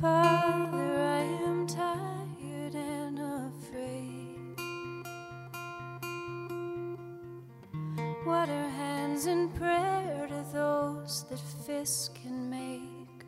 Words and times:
Father, 0.00 1.00
I 1.00 1.22
am 1.46 1.66
tired 1.66 2.74
and 2.74 3.18
afraid. 3.18 4.60
What 8.24 8.50
are 8.50 8.68
hands 8.68 9.24
in 9.24 9.48
prayer 9.48 10.26
to 10.28 10.44
those 10.52 11.24
that 11.30 11.38
fists 11.38 12.10
can 12.10 12.50
make? 12.50 13.24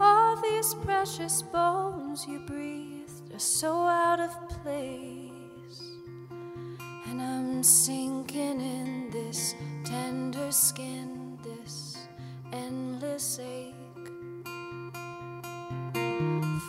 All 0.00 0.40
these 0.40 0.72
precious 0.72 1.42
bones 1.42 2.26
you 2.26 2.38
breathed 2.46 3.34
are 3.34 3.38
so 3.38 3.84
out 3.84 4.18
of 4.18 4.48
place. 4.48 5.82
And 7.06 7.20
I'm 7.20 7.62
sinking 7.62 8.62
in 8.62 9.10
this 9.10 9.54
tender 9.84 10.50
skin, 10.52 11.17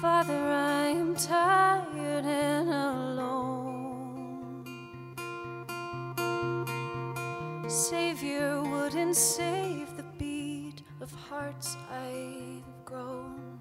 Father, 0.01 0.33
I 0.33 0.87
am 0.87 1.13
tired 1.13 2.23
and 2.23 2.69
alone. 2.69 4.63
Savior 7.67 8.61
wouldn't 8.61 9.17
save 9.17 9.97
the 9.97 10.05
beat 10.17 10.83
of 11.01 11.11
hearts 11.11 11.75
I've 11.91 12.85
grown. 12.85 13.59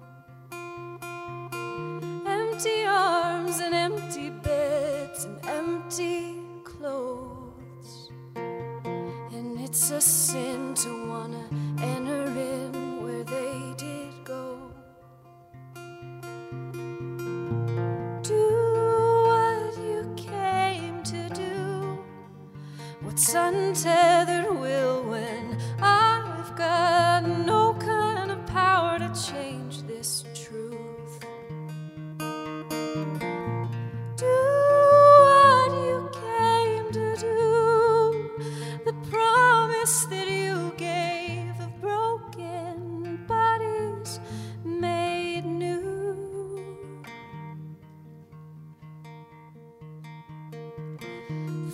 Empty 2.25 2.85
arms 2.85 3.59
and 3.59 3.75
empty 3.75 4.29
beds 4.29 5.25
and 5.25 5.45
empty 5.45 6.37
clothes. 6.63 8.11
And 8.35 9.59
it's 9.59 9.91
a 9.91 9.99
sin 9.99 10.73
to 10.75 11.05
wanna 11.05 11.49
enter 11.81 12.18
untethered 23.35 24.49
will 24.59 24.88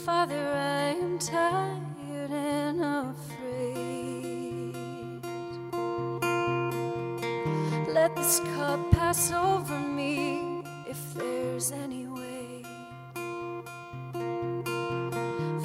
Father, 0.06 0.36
I 0.54 0.94
am 1.02 1.18
tired 1.18 2.30
and 2.30 2.80
afraid. 3.10 4.76
Let 7.92 8.16
this 8.16 8.40
cup 8.56 8.92
pass 8.92 9.32
over 9.32 9.80
me 9.80 10.62
if 10.88 11.16
there's 11.16 11.72
any 11.72 12.06
way. 12.06 12.62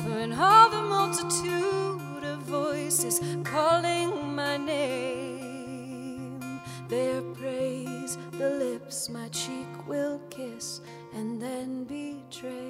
For 0.00 0.18
in 0.18 0.32
all 0.32 0.70
the 0.70 0.84
multitude 0.88 2.24
of 2.24 2.38
voices 2.38 3.20
calling 3.44 4.34
my 4.34 4.56
name, 4.56 6.40
their 6.88 7.20
praise 7.34 8.16
the 8.38 8.48
lips 8.48 9.10
my 9.10 9.28
cheek 9.28 9.86
will 9.86 10.18
kiss 10.30 10.80
and 11.12 11.42
then 11.42 11.84
betray. 11.84 12.69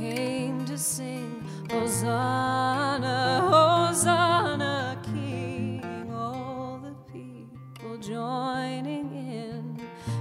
came 0.00 0.64
to 0.64 0.78
sing 0.78 1.44
Hosanna, 1.70 3.46
Hosanna, 3.52 4.98
King. 5.04 6.10
All 6.10 6.80
the 6.82 6.94
people 7.12 7.98
joining 7.98 9.12
in, 9.12 9.78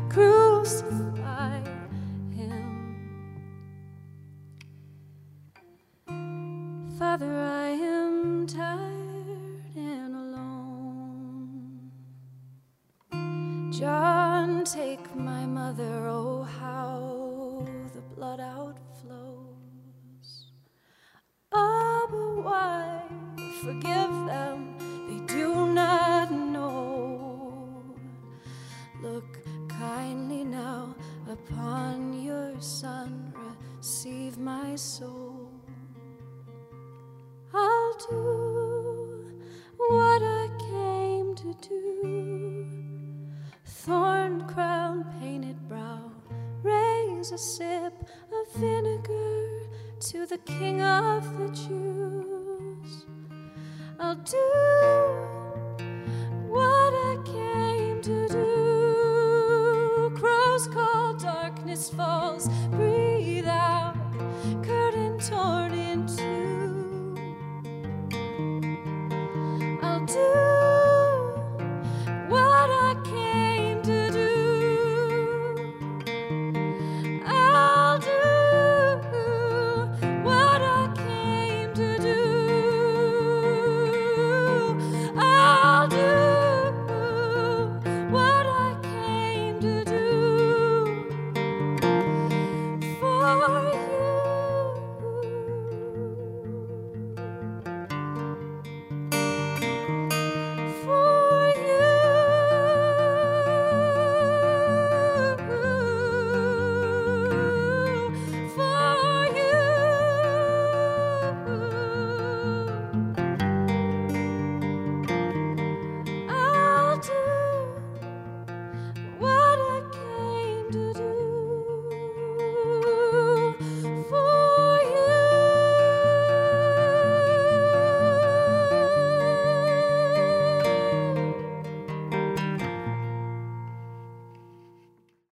crucify 0.10 1.62
him. 2.36 2.68
Father, 7.00 7.34
I 7.40 7.70
am 7.70 8.48
tired 8.48 9.76
and 9.78 10.14
alone. 10.14 11.92
John, 13.72 14.66
take 14.66 15.16
my 15.16 15.46
mother, 15.46 16.06
oh, 16.10 16.44
how 16.44 17.66
the 17.94 18.02
blood 18.02 18.42
outflows. 18.42 18.89
Upon 31.44 32.22
your 32.22 32.60
son, 32.60 33.34
receive 33.78 34.38
my 34.38 34.76
soul. 34.76 35.52
I'll 37.54 37.94
do 38.10 39.32
what 39.78 40.22
I 40.22 40.50
came 40.60 41.36
to 41.36 41.54
do. 41.68 42.68
Thorn 43.66 44.48
crown, 44.48 45.06
painted 45.20 45.68
brow, 45.68 46.12
raise 46.62 47.32
a 47.32 47.38
sip 47.38 47.94
of 48.38 48.54
vinegar 48.56 49.62
to 50.00 50.26
the 50.26 50.38
King 50.40 50.82
of 50.82 51.38
the 51.38 51.50
Jews. 51.50 53.06
I'll 54.00 54.16
do 54.16 54.59